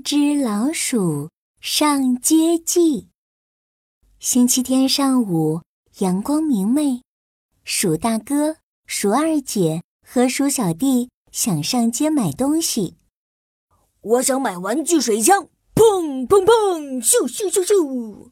[0.00, 1.28] 三只老鼠
[1.60, 3.10] 上街记。
[4.18, 5.60] 星期天上午，
[5.98, 7.02] 阳光明媚，
[7.64, 8.56] 鼠大哥、
[8.86, 12.96] 鼠二姐和鼠小弟想上街买东西。
[14.00, 18.30] 我想买玩具水枪，砰砰砰，咻咻咻咻。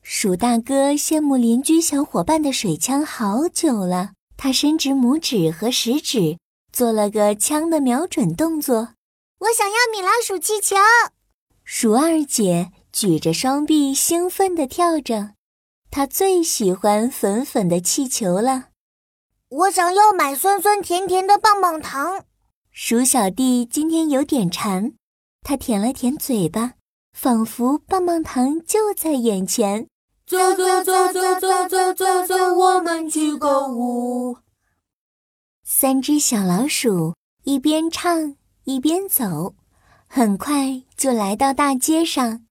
[0.00, 6.38] 鼠大哥羡慕邻居小伙伴的水枪好久了，他伸直拇指和食指，
[6.72, 8.94] 做了个枪的瞄准动作。
[9.38, 10.76] 我想要米老鼠气球。
[11.62, 15.34] 鼠二姐举着双臂，兴奋地跳着。
[15.90, 18.68] 她最喜欢粉粉的气球了。
[19.48, 22.24] 我想要买酸酸甜甜的棒棒糖。
[22.70, 24.94] 鼠小弟今天有点馋，
[25.42, 26.74] 他舔了舔嘴巴，
[27.12, 29.86] 仿佛棒棒糖就在眼前。
[30.26, 34.38] 走走走走走走走走，我们去购物。
[35.62, 37.14] 三只小老鼠
[37.44, 38.36] 一边唱。
[38.66, 39.54] 一边走，
[40.08, 42.44] 很快就来到大街上。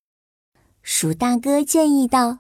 [0.82, 2.40] 鼠大哥建议道：“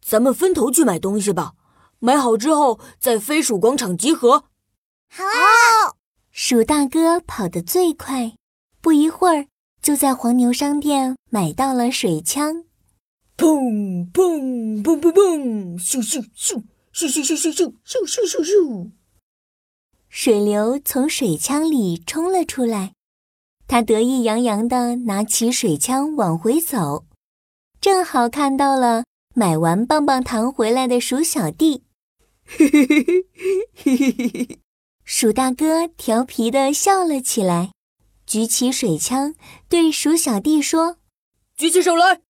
[0.00, 1.52] 咱们分头去买东西吧，
[1.98, 4.44] 买好之后在飞鼠广场集合。”
[5.12, 5.92] 好啊！
[6.30, 8.36] 鼠大哥跑得最快，
[8.80, 9.48] 不一会儿
[9.82, 12.64] 就在黄牛商店买到了水枪。
[13.36, 15.78] 砰砰砰砰砰！
[15.78, 16.62] 咻咻咻
[16.94, 18.90] 咻咻咻咻咻咻咻咻！
[20.16, 22.92] 水流从水枪里冲了出来，
[23.66, 27.04] 他得意洋洋的拿起水枪往回走，
[27.80, 29.02] 正好看到了
[29.34, 31.82] 买完棒棒糖回来的鼠小弟。
[32.46, 33.26] 嘿嘿嘿嘿
[33.74, 34.58] 嘿嘿嘿，
[35.04, 37.72] 鼠大哥调皮的笑了起来，
[38.24, 39.34] 举起水枪
[39.68, 40.98] 对鼠小弟说，
[41.56, 42.20] 举起手来，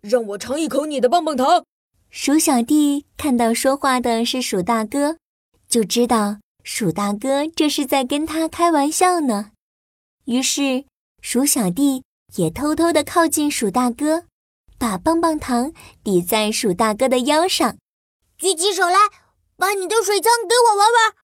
[0.00, 1.62] 让我尝一口你的棒棒糖。
[2.08, 5.18] 鼠小弟看到说话的是鼠大哥，
[5.68, 6.38] 就知道。
[6.66, 9.50] 鼠大哥这是在跟他开玩笑呢。
[10.24, 10.86] 于是，
[11.20, 12.02] 鼠小弟
[12.36, 14.24] 也偷偷地靠近鼠大哥，
[14.78, 17.76] 把棒棒糖抵在鼠大哥的腰上，
[18.38, 18.96] 举起手来，
[19.58, 21.14] 把你的水枪给我玩玩。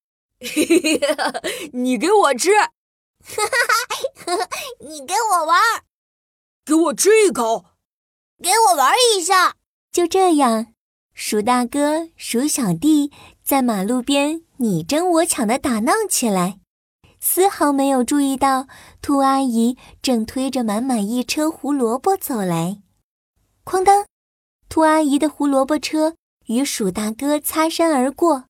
[1.72, 2.50] 你给我吃，
[4.86, 5.58] 你给我玩，
[6.66, 7.64] 给我吃一口，
[8.42, 9.56] 给我玩一下。
[9.90, 10.74] 就这样，
[11.14, 13.10] 鼠大哥、鼠小弟
[13.42, 16.60] 在马路边你争我抢地打闹起来。
[17.18, 18.66] 丝毫没有注意到，
[19.00, 22.82] 兔阿姨正推着满满一车胡萝卜走来。
[23.64, 24.04] 哐当，
[24.68, 26.14] 兔阿姨的胡萝卜车
[26.46, 28.44] 与鼠大哥擦身而过，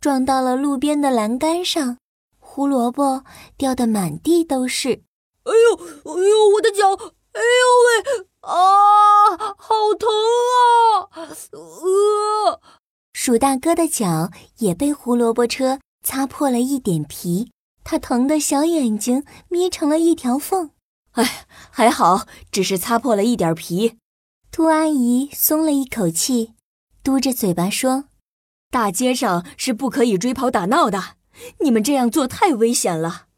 [0.00, 1.98] 撞到了路边的栏杆上，
[2.40, 3.22] 胡萝卜
[3.56, 5.04] 掉得满地都是。
[5.44, 6.94] 哎呦，哎呦，我的脚！
[7.32, 7.46] 哎呦
[7.86, 10.08] 喂，啊，好疼
[10.50, 11.06] 啊！
[11.52, 12.60] 呃，
[13.24, 17.50] 鼠大哥的脚也被胡萝卜车擦破了一点皮。
[17.82, 20.72] 他疼得小眼睛眯成了一条缝，
[21.12, 23.96] 哎，还好，只是擦破了一点皮。
[24.50, 26.52] 兔阿姨松了一口气，
[27.02, 28.04] 嘟着嘴巴说
[28.70, 31.14] ：“大街上是不可以追跑打闹的，
[31.60, 33.28] 你们这样做太危险了。”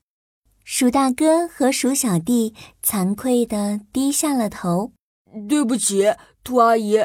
[0.67, 4.91] 鼠大哥和鼠小弟惭愧地低下了头
[5.49, 6.99] ：“对不起，兔阿姨，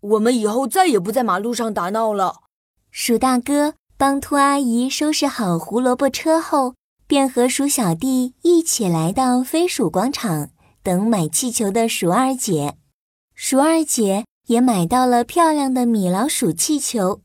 [0.00, 2.40] 我们以后再也不在马路上打闹了。”
[2.90, 3.74] 鼠大哥。
[4.00, 6.74] 帮兔阿姨收拾好胡萝卜车后，
[7.06, 10.48] 便和鼠小弟一起来到飞鼠广场
[10.82, 12.78] 等买气球的鼠二姐。
[13.34, 17.20] 鼠二姐也买到了漂亮的米老鼠气球，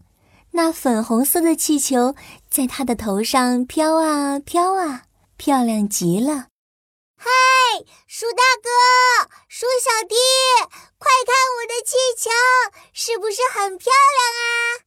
[0.51, 2.13] 那粉红色的气球
[2.49, 5.03] 在她的头上飘啊飘啊，
[5.37, 6.47] 漂亮极了。
[7.25, 7.31] 嗨，
[8.05, 8.69] 鼠大哥，
[9.47, 10.13] 鼠小弟，
[10.99, 12.29] 快看我的气球，
[12.93, 14.85] 是不是很漂亮啊？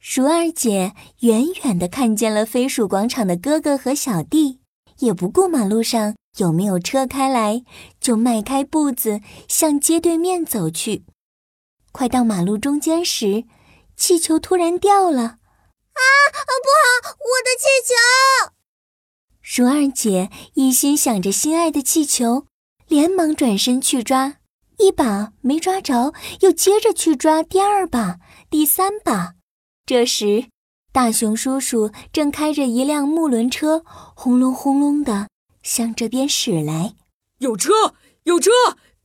[0.00, 4.60] 鼠二姐远远的看见了飞鼠广场的哥哥和小弟，
[4.98, 7.62] 也不顾马路上有没有车开来，
[8.00, 11.04] 就迈开步子向街对面走去。
[11.92, 13.44] 快到马路中间时，
[13.96, 15.22] 气球突然掉了！
[15.22, 16.02] 啊，
[16.34, 17.94] 不好，我的气球！
[19.42, 22.46] 鼠二姐一心想着心爱的气球，
[22.86, 24.36] 连忙转身去抓，
[24.78, 28.18] 一把没抓着，又接着去抓第二把、
[28.50, 29.34] 第三把。
[29.86, 30.46] 这时，
[30.92, 35.28] 大熊叔叔正开着一辆木轮车，轰隆轰隆的
[35.62, 36.94] 向这边驶来。
[37.38, 37.94] 有车，
[38.24, 38.50] 有车，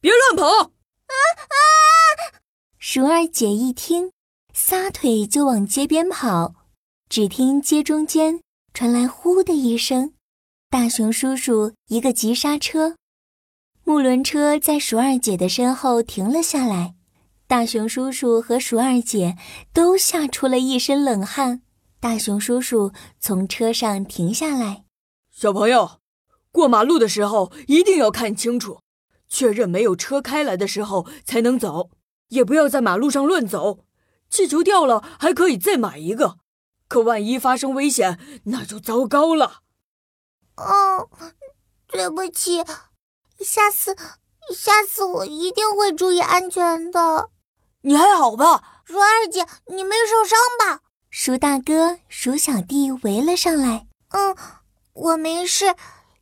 [0.02, 0.46] 别乱跑！
[0.46, 1.16] 啊
[1.48, 2.44] 啊！
[2.78, 4.12] 鼠二姐一听，
[4.54, 6.56] 撒腿就往街边跑。
[7.08, 8.42] 只听街中间
[8.74, 10.15] 传来“呼”的一声，
[10.78, 12.98] 大熊叔叔一个急刹车，
[13.86, 16.96] 木轮车在鼠二姐的身后停了下来。
[17.48, 19.38] 大熊叔叔和鼠二姐
[19.72, 21.62] 都吓出了一身冷汗。
[22.02, 22.92] 大熊叔叔
[23.22, 24.84] 从车上停下来
[25.32, 26.02] ：“小朋友，
[26.52, 28.82] 过马路的时候一定要看清楚，
[29.30, 31.90] 确认没有车开来的时候才能走，
[32.28, 33.86] 也不要在马路上乱走。
[34.30, 36.40] 气球掉了还可以再买一个，
[36.90, 39.62] 可万一发生危险，那就糟糕了。
[40.58, 41.10] 哦，
[41.88, 42.64] 对不起，
[43.40, 43.96] 下次，
[44.56, 47.30] 下次我一定会注意安全的。
[47.82, 49.46] 你还好吧，鼠二姐？
[49.68, 50.82] 你没受伤吧？
[51.10, 53.88] 鼠大哥、鼠小弟围了上来。
[54.10, 54.36] 嗯，
[54.94, 55.76] 我没事。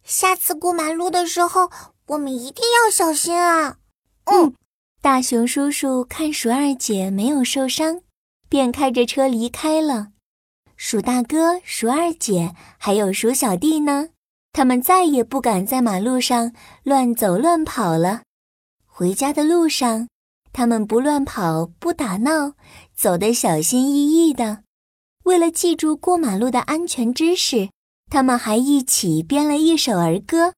[0.04, 1.72] 下次过马路的时候，
[2.08, 3.78] 我们一定要小心啊。
[4.26, 4.54] 嗯，
[5.02, 8.02] 大熊叔叔看鼠二姐没有受伤，
[8.50, 10.08] 便开着车离开了。
[10.76, 14.10] 鼠大哥、鼠二姐还有鼠小弟呢，
[14.54, 16.54] 他们再也不敢在马路上
[16.84, 18.22] 乱走乱跑了。
[18.86, 20.08] 回家的路上，
[20.54, 22.54] 他们不乱跑，不打闹，
[22.96, 24.60] 走得小心翼翼的。
[25.24, 27.70] 为了记住过马路的安全知识。
[28.12, 30.54] 他们还一起编了一首儿歌：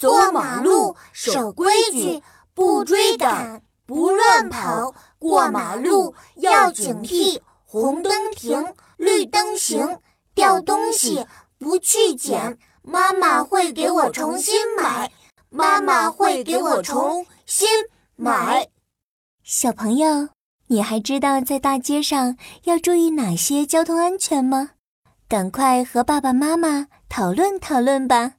[0.00, 2.22] 过马路守规矩，
[2.54, 4.94] 不追赶，不乱跑。
[5.18, 9.98] 过马路要警惕，红灯停，绿灯行。
[10.32, 11.26] 掉东西
[11.58, 12.56] 不去捡，
[12.88, 15.10] 妈妈会给我重新买。
[15.50, 17.68] 妈妈会给我重新
[18.14, 18.68] 买。
[19.42, 20.28] 小朋友，
[20.68, 24.70] 你还知道在大街上要注意哪些交通安全吗？
[25.28, 28.34] 赶快和爸爸妈妈讨论讨论吧。